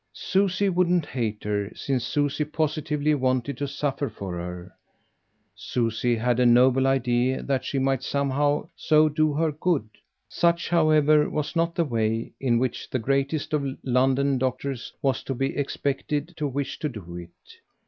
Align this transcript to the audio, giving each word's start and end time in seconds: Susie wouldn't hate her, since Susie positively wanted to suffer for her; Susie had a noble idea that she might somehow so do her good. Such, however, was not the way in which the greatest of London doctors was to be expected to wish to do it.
Susie 0.15 0.67
wouldn't 0.67 1.05
hate 1.05 1.43
her, 1.43 1.71
since 1.75 2.03
Susie 2.03 2.43
positively 2.43 3.13
wanted 3.13 3.55
to 3.55 3.67
suffer 3.67 4.09
for 4.09 4.33
her; 4.33 4.73
Susie 5.53 6.15
had 6.15 6.39
a 6.39 6.45
noble 6.47 6.87
idea 6.87 7.43
that 7.43 7.63
she 7.63 7.77
might 7.77 8.01
somehow 8.01 8.67
so 8.75 9.07
do 9.07 9.31
her 9.31 9.51
good. 9.51 9.87
Such, 10.27 10.69
however, 10.69 11.29
was 11.29 11.55
not 11.55 11.75
the 11.75 11.85
way 11.85 12.33
in 12.39 12.57
which 12.57 12.89
the 12.89 12.97
greatest 12.97 13.53
of 13.53 13.77
London 13.83 14.39
doctors 14.39 14.91
was 15.03 15.21
to 15.21 15.35
be 15.35 15.55
expected 15.55 16.33
to 16.35 16.47
wish 16.47 16.79
to 16.79 16.89
do 16.89 17.15
it. 17.17 17.29